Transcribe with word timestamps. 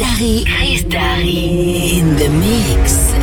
Darry. 0.00 0.44
Chris 0.46 0.82
in 1.98 2.16
the 2.16 2.30
mix. 2.30 3.19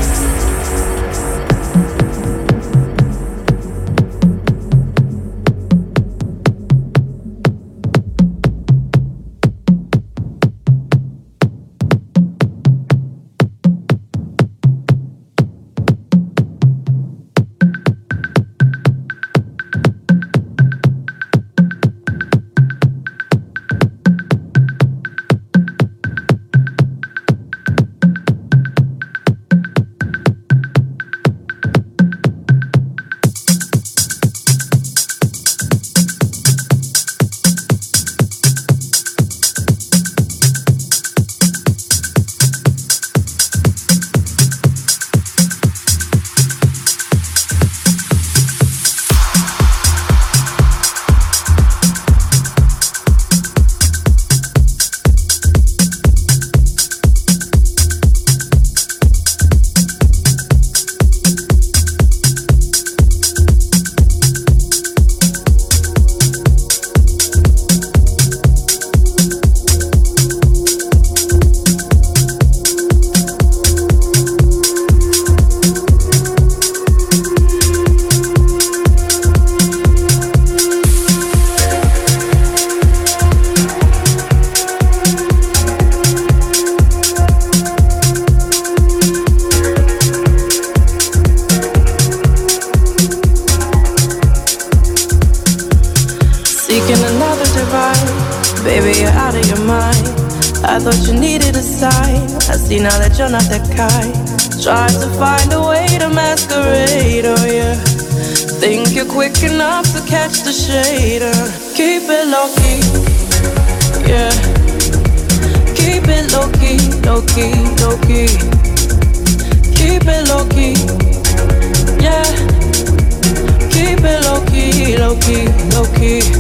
But 126.08 126.37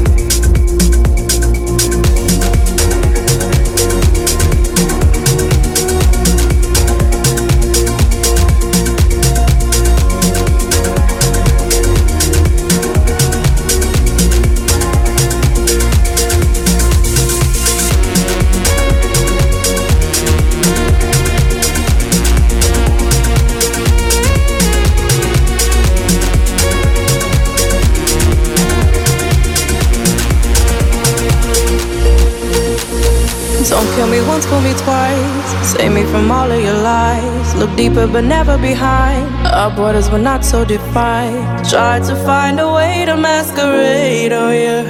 never 38.37 38.57
behind. 38.59 39.25
Our 39.47 39.71
borders 39.75 40.11
were 40.11 40.23
not 40.31 40.45
so 40.45 40.63
defined. 40.63 41.67
Tried 41.67 42.03
to 42.09 42.15
find 42.27 42.59
a 42.59 42.69
way 42.77 43.03
to 43.07 43.15
masquerade, 43.17 44.31
oh 44.31 44.51
yeah. 44.51 44.83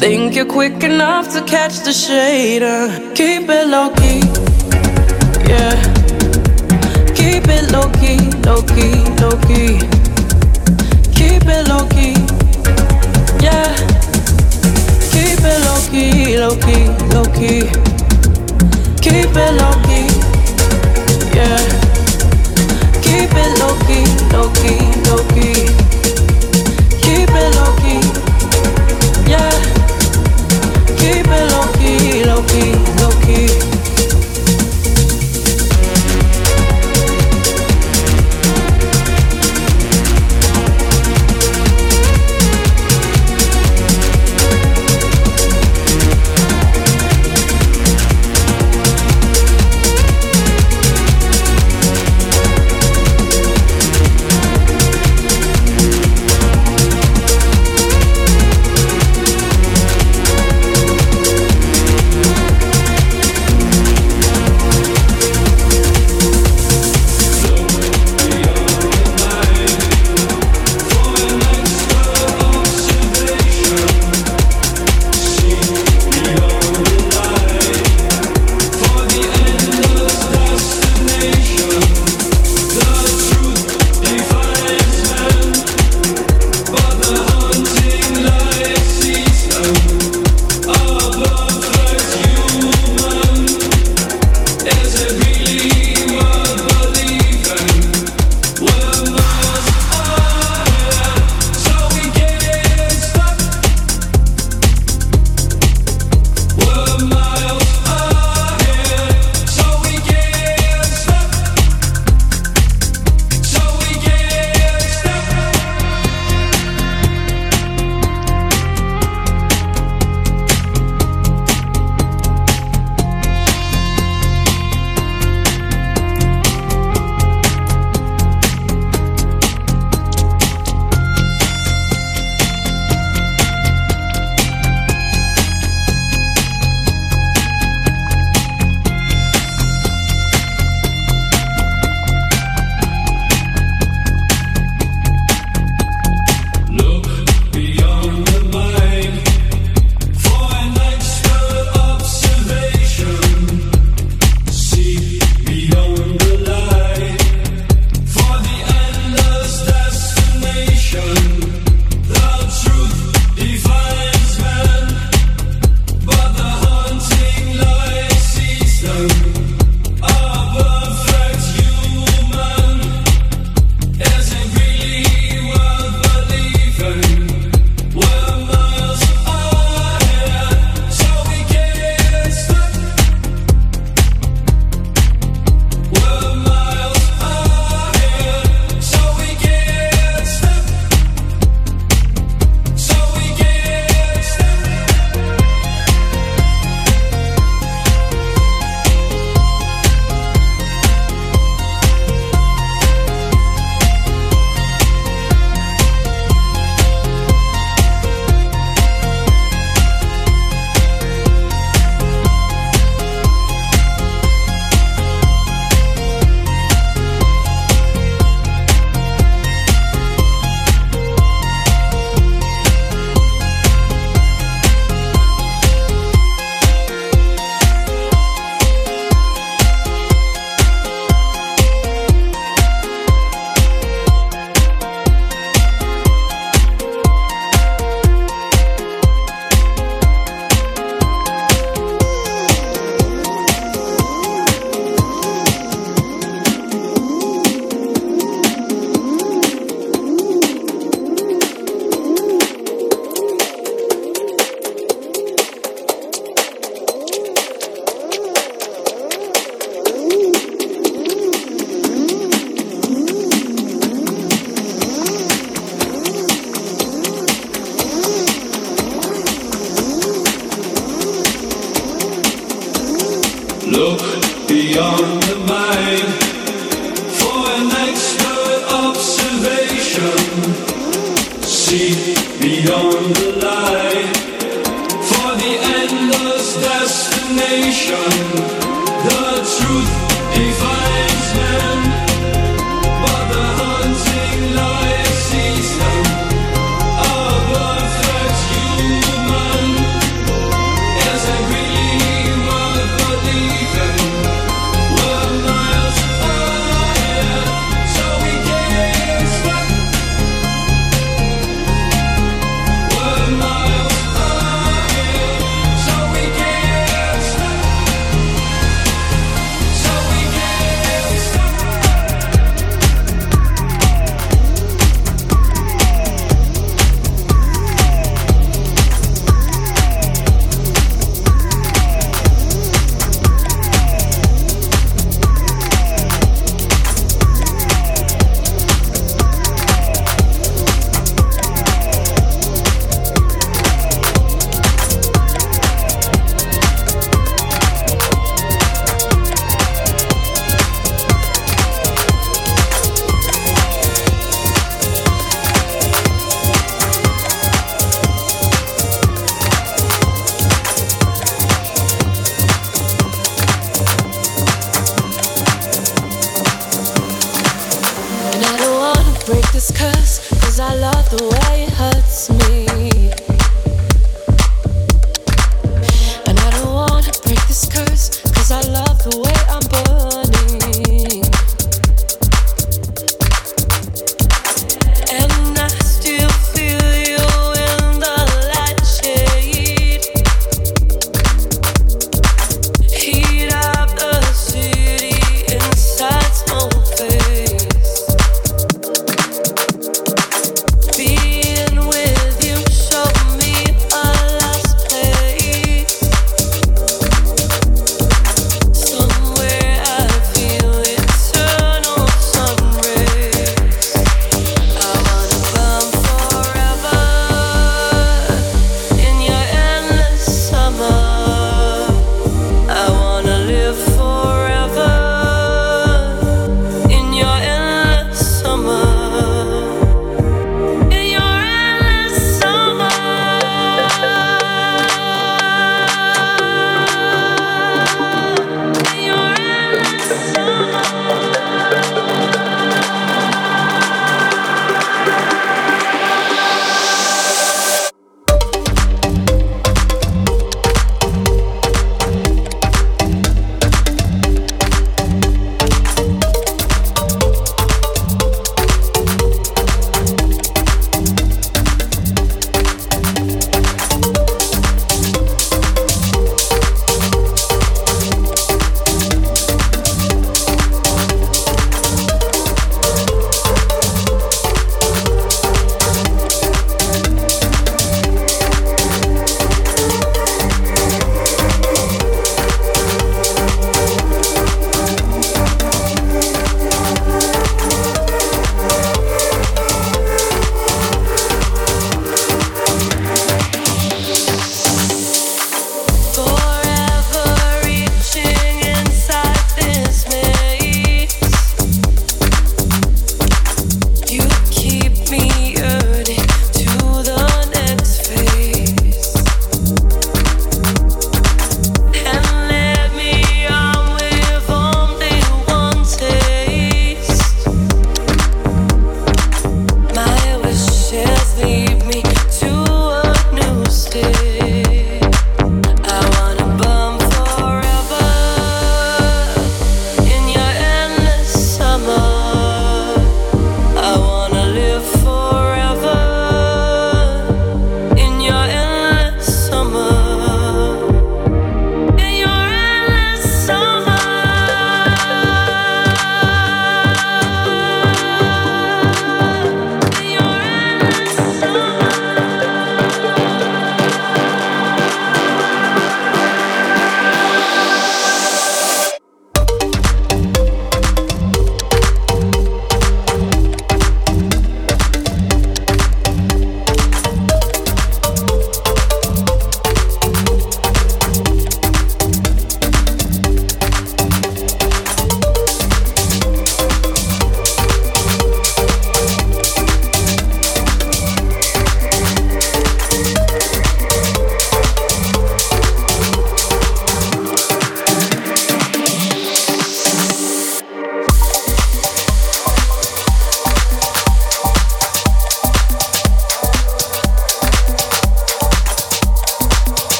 Think 0.00 0.36
you're 0.36 0.52
quick 0.58 0.84
enough 0.84 1.26
to 1.34 1.40
catch 1.54 1.74
the 1.86 1.92
shade, 1.92 2.62
uh. 2.62 2.86
Keep 3.18 3.44
it 3.58 3.66
low 3.74 3.88
key, 4.00 4.22
yeah. 5.52 5.74
Keep 7.18 7.44
it 7.56 7.64
low 7.74 7.88
key, 8.00 8.20
low 8.48 8.62
key, 8.74 8.96
low 9.22 9.36
key. 9.48 9.72
Keep 11.18 11.44
it 11.56 11.64
low 11.72 11.84
key, 11.94 12.14
yeah. 13.46 13.68
Keep 15.12 15.42
it 15.52 15.58
low 15.66 15.80
key, 15.92 16.38
low 16.42 16.54
key, 16.66 16.84
low 17.14 17.26
key. 17.38 17.62
Keep 19.04 19.34
it 19.44 19.52
low 19.60 19.76
key, 19.88 20.06
yeah 21.36 21.79
low 23.60 23.76
key, 23.86 24.06
low 24.32 24.48
key. 24.54 25.00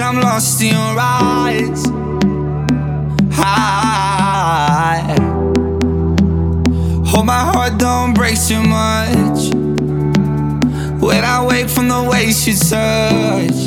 I'm 0.00 0.20
lost 0.20 0.62
in 0.62 0.68
your 0.68 0.96
eyes. 0.98 1.84
I 3.32 5.16
hope 7.04 7.24
my 7.24 7.40
heart 7.52 7.78
don't 7.78 8.14
break 8.14 8.36
too 8.40 8.62
much. 8.62 9.52
When 11.02 11.24
I 11.24 11.44
wake 11.48 11.68
from 11.68 11.88
the 11.88 12.02
way 12.08 12.30
she 12.30 12.54
touch, 12.54 13.58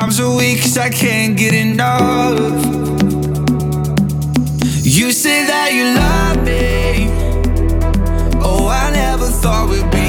I'm 0.00 0.10
so 0.10 0.36
weak 0.36 0.62
cause 0.62 0.76
I 0.76 0.90
can't 0.90 1.36
get 1.36 1.54
enough. 1.54 2.64
You 4.82 5.12
say 5.12 5.46
that 5.46 5.72
you 5.72 5.84
love 5.94 6.44
me. 6.44 7.08
Oh, 8.42 8.66
I 8.66 8.90
never 8.90 9.26
thought 9.26 9.68
we'd 9.70 9.88
be 9.90 9.99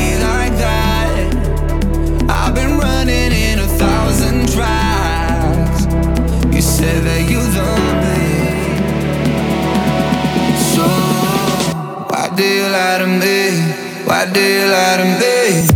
So, 10.73 10.85
why 12.09 12.29
do 12.35 12.43
you 12.43 12.63
lie 12.69 12.97
to 12.99 13.07
me? 13.07 13.61
Why 14.05 14.25
do 14.31 14.41
you 14.41 14.65
lie 14.67 14.97
to 14.97 15.05
me? 15.19 15.70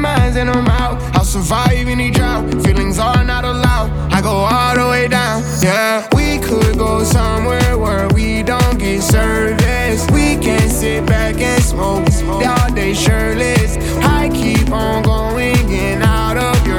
Mines 0.00 0.36
and 0.36 0.48
I'm 0.48 0.66
out. 0.66 0.96
I'll 1.14 1.24
survive 1.24 1.86
any 1.86 2.10
drought. 2.10 2.48
Feelings 2.64 2.98
are 2.98 3.22
not 3.22 3.44
allowed. 3.44 3.90
I 4.10 4.22
go 4.22 4.30
all 4.30 4.74
the 4.74 4.88
way 4.88 5.08
down. 5.08 5.42
Yeah, 5.62 6.08
we 6.14 6.38
could 6.38 6.78
go 6.78 7.04
somewhere 7.04 7.76
where 7.76 8.08
we 8.08 8.42
don't 8.42 8.78
get 8.78 9.02
service. 9.02 10.08
We 10.10 10.38
can 10.38 10.70
sit 10.70 11.04
back 11.04 11.36
and 11.36 11.62
smoke 11.62 12.08
all 12.46 12.74
day 12.74 12.94
shirtless. 12.94 13.76
I 14.02 14.30
keep 14.30 14.70
on 14.70 15.02
going 15.02 15.68
in 15.68 16.00
out 16.02 16.38
of 16.38 16.66
your. 16.66 16.78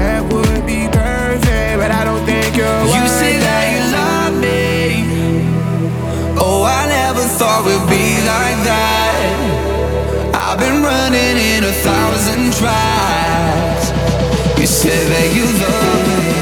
That 0.00 0.22
would 0.32 0.64
be 0.66 0.88
perfect, 0.88 1.78
but 1.78 1.90
I 1.90 2.04
don't 2.04 2.24
think 2.24 2.56
you're 2.56 2.84
You 2.86 3.06
say 3.20 3.36
that 3.38 3.64
you 3.74 3.82
love 3.98 4.34
me. 4.40 5.04
Oh, 6.40 6.64
I 6.64 6.86
never 6.88 7.20
thought 7.38 7.66
we'd 7.66 7.86
be 7.90 8.16
like 8.24 8.64
that. 8.64 9.01
I've 11.12 11.18
running 11.18 11.36
in 11.36 11.64
a 11.64 11.72
thousand 11.72 12.52
tries. 12.54 13.90
You 14.58 14.66
said 14.66 15.08
that 15.10 15.34
you 15.34 15.44
love 15.44 16.36
me. 16.36 16.41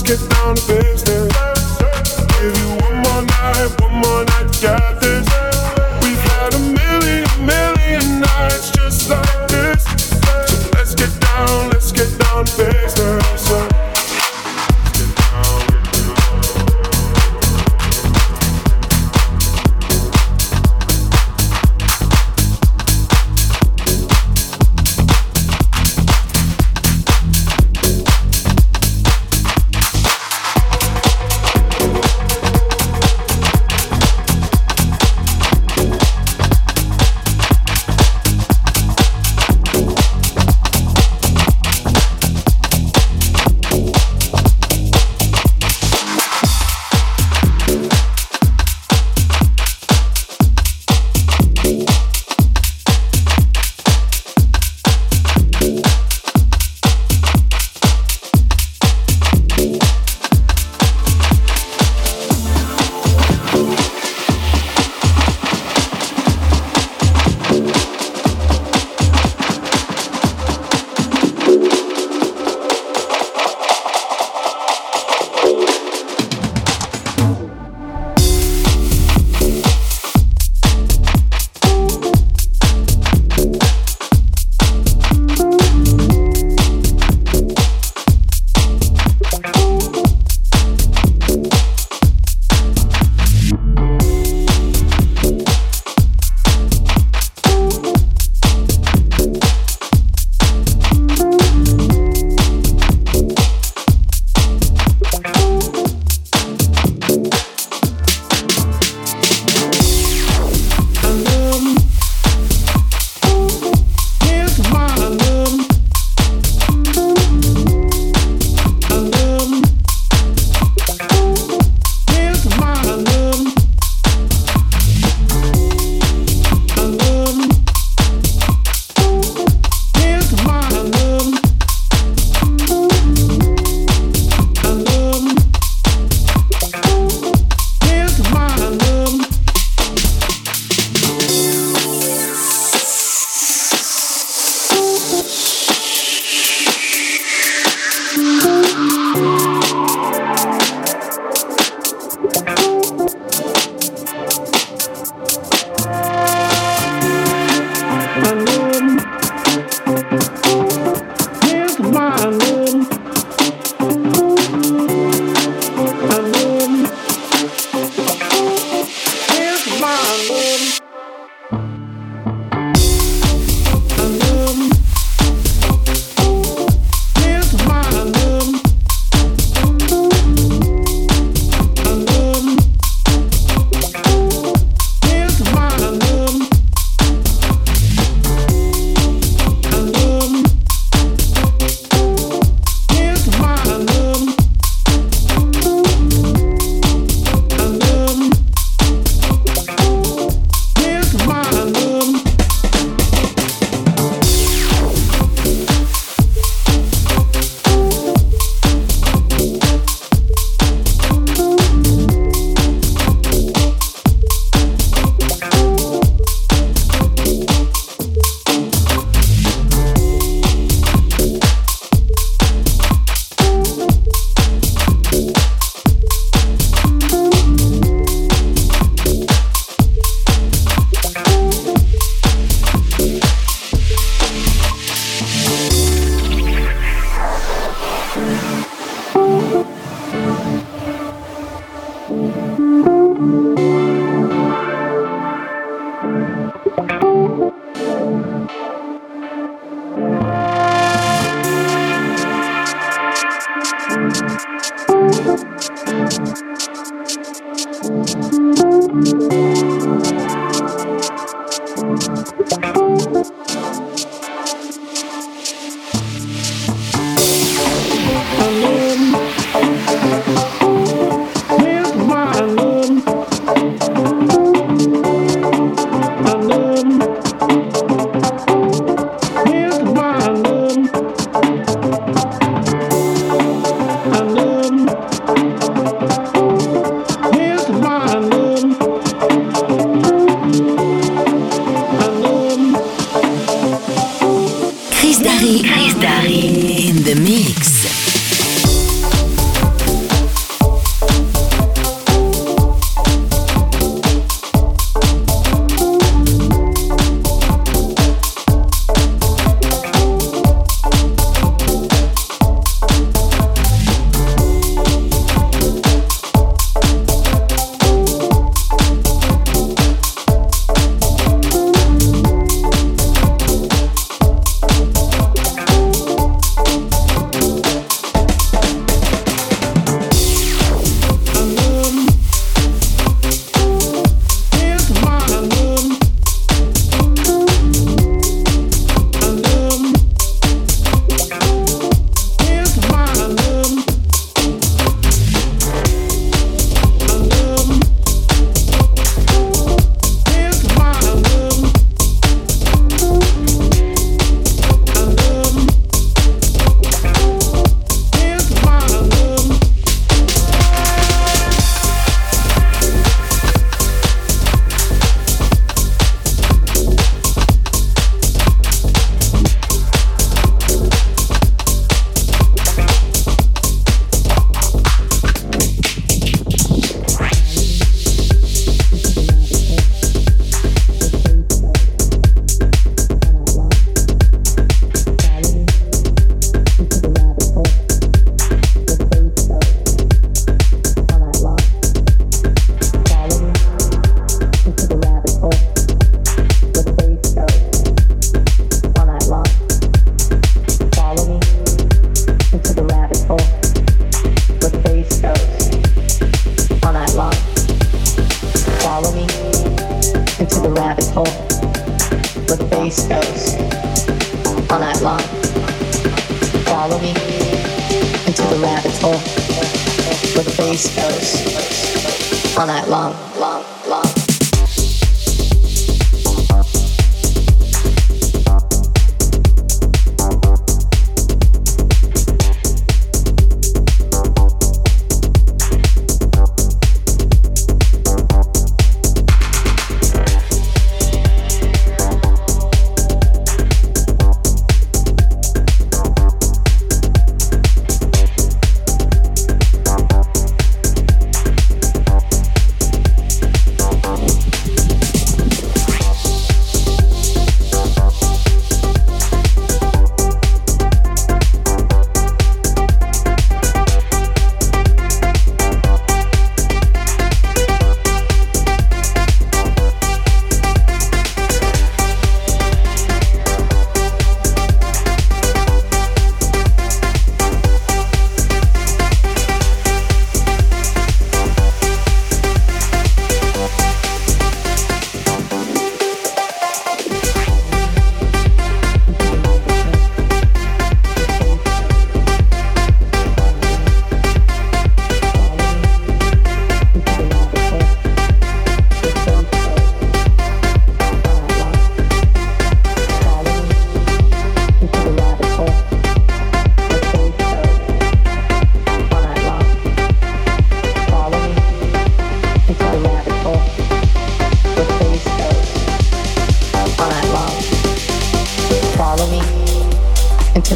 Let's 0.00 0.22
get 0.22 0.30
down 0.30 0.56
to 0.56 0.66
business. 0.66 1.32
Give 2.40 2.56
you 2.56 2.68
one 2.80 2.96
more 3.02 3.22
night, 3.22 3.80
one 3.80 3.94
more 3.96 4.24
night, 4.24 4.62
yeah. 4.62 4.99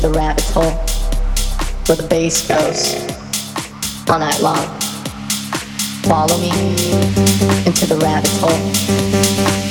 the 0.04 0.10
rabbit 0.10 0.44
hole 0.52 0.70
where 1.86 1.96
the 1.96 2.06
bass 2.10 2.46
goes 2.46 2.94
all 4.10 4.18
night 4.18 4.38
long. 4.42 4.66
Follow 6.02 6.36
me 6.36 6.50
into 7.64 7.86
the 7.86 7.96
rabbit 8.02 8.30
hole 8.36 8.50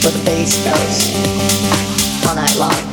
where 0.01 0.11
the 0.11 0.23
bass 0.25 0.57
goes 0.65 2.27
all 2.27 2.33
night 2.35 2.55
long. 2.55 2.92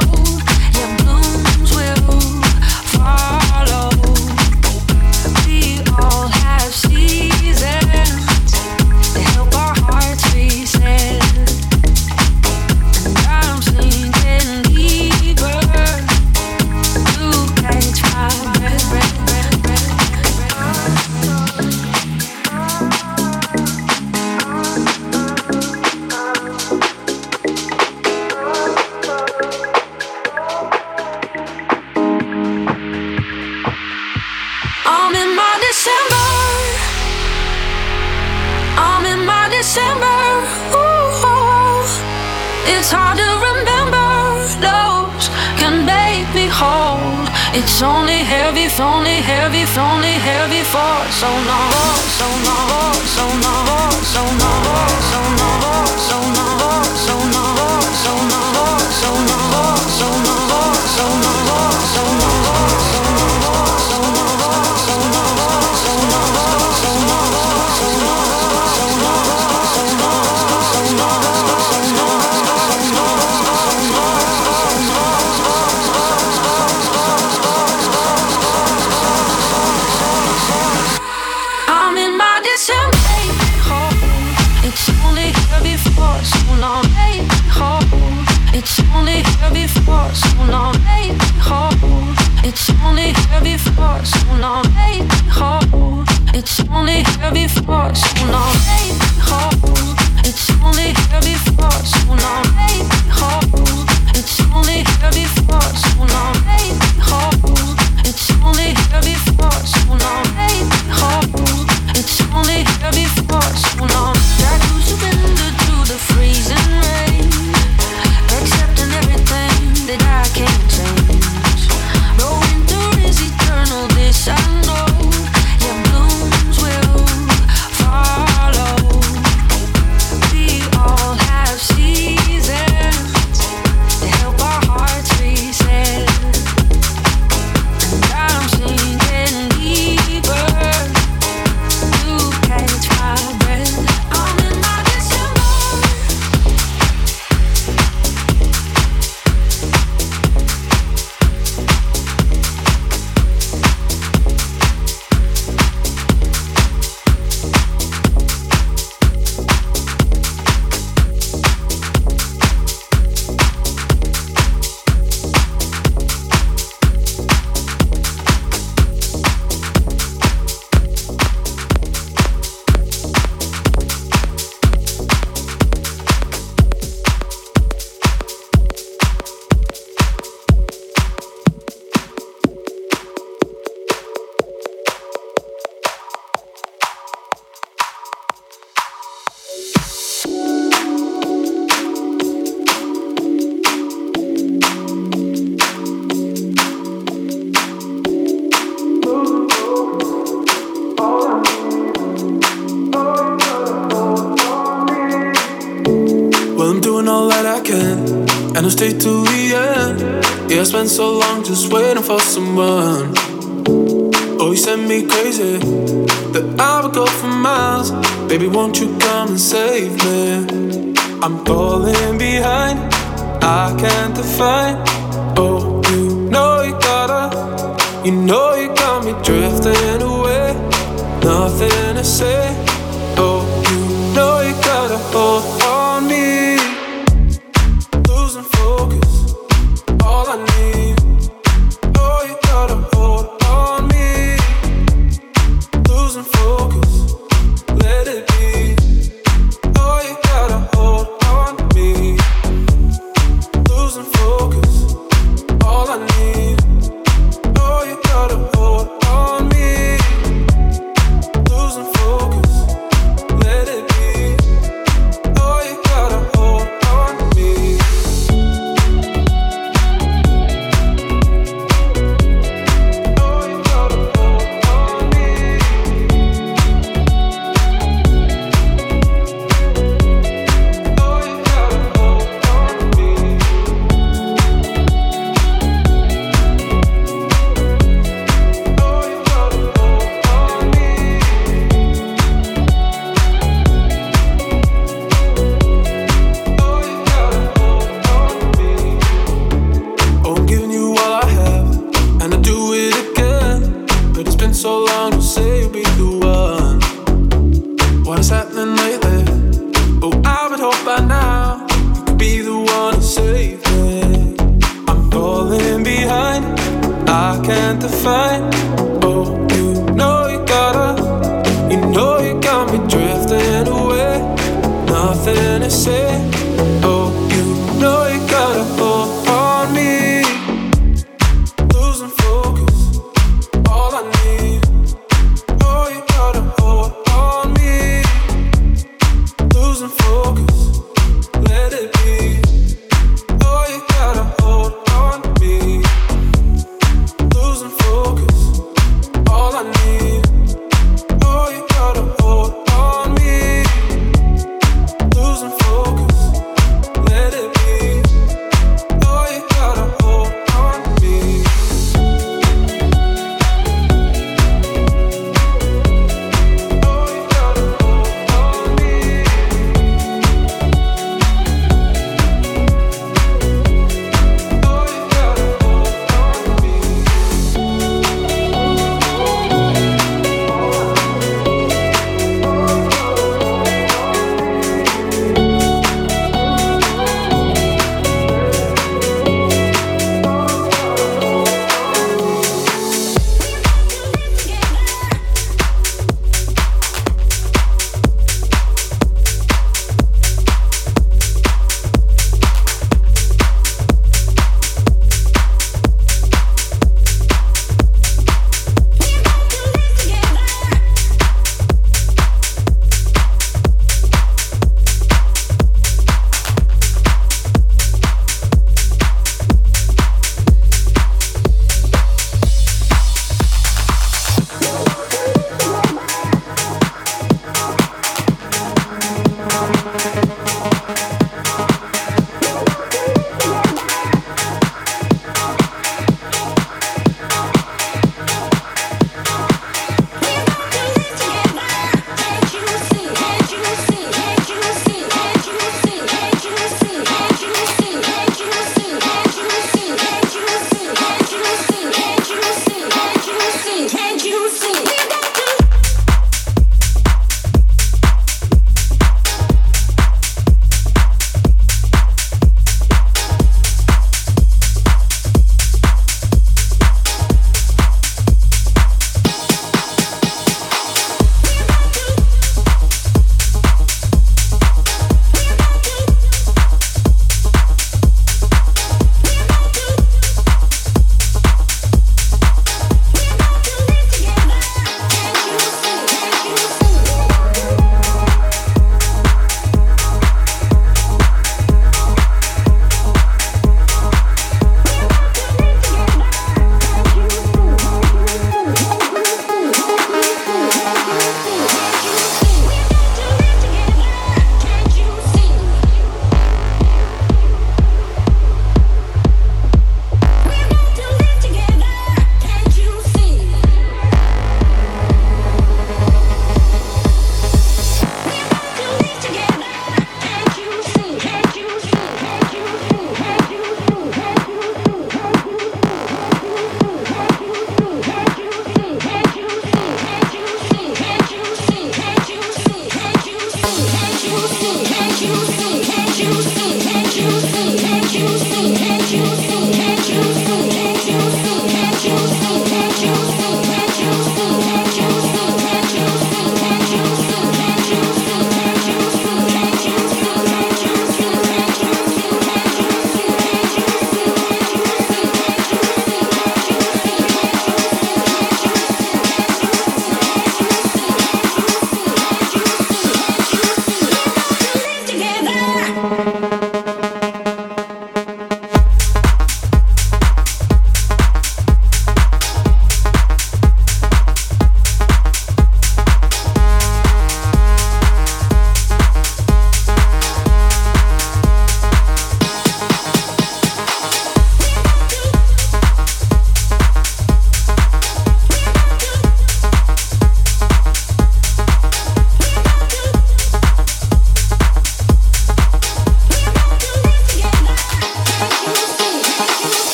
It's 48.71 48.79
only 48.79 49.15
heavy, 49.15 49.63
it's 49.63 49.77
only 49.77 50.13
heavy 50.13 50.63
for 50.63 51.11
so 51.11 51.27
long, 51.27 51.97
so 52.19 52.25
long, 52.47 52.93
so 52.93 53.25
long, 53.27 53.91
so 53.91 54.23
long, 54.23 54.23
so 54.23 54.23
long, 54.23 54.87
so 55.11 55.19
long, 55.43 55.87
so 55.99 56.41
long. 56.41 56.50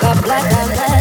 Got 0.00 0.22
black, 0.22 0.50
got 0.50 0.68
black. 0.74 0.93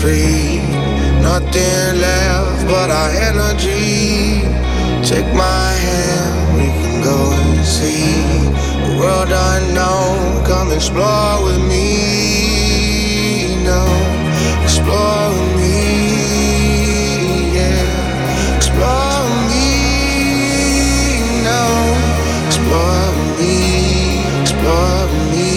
Free. 0.00 0.62
Nothing 1.20 2.00
left 2.06 2.66
but 2.72 2.88
our 2.90 3.10
energy. 3.30 4.42
Take 5.02 5.28
my 5.34 5.70
hand, 5.86 6.36
we 6.56 6.66
can 6.80 6.96
go 7.02 7.18
and 7.32 7.64
see 7.66 8.46
a 8.86 8.90
world 8.98 9.30
unknown. 9.30 10.44
Come 10.50 10.70
explore 10.72 11.36
with 11.44 11.62
me. 11.72 11.88
No, 13.70 13.82
explore 14.64 15.28
with 15.34 15.52
me. 15.60 15.76
Yeah, 17.58 18.56
explore 18.56 19.18
with 19.26 19.44
me. 19.52 19.70
No, 21.48 21.62
explore 22.46 23.08
with 23.18 23.32
me. 23.40 23.56
Explore 24.42 25.02
with 25.12 25.26
me. 25.34 25.50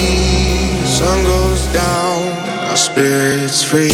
Sun 0.98 1.18
goes 1.32 1.64
down, 1.80 2.11
our 2.72 2.78
spirits 2.78 3.64
free. 3.66 3.90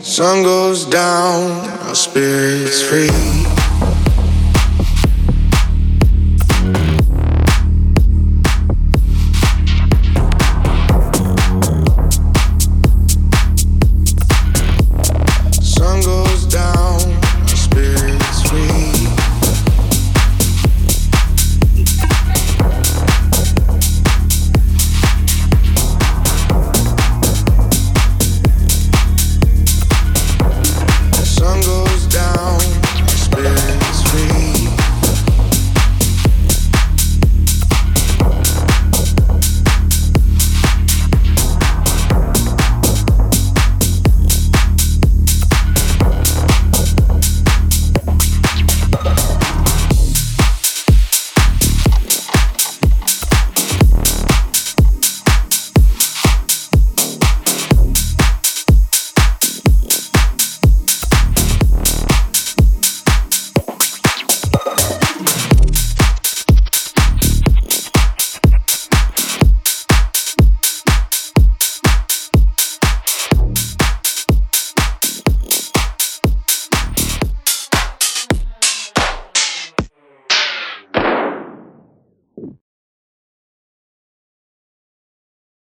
Sun 0.00 0.42
goes 0.42 0.84
down, 0.86 1.70
our 1.86 1.94
spirits 1.94 2.82
free. 2.82 3.33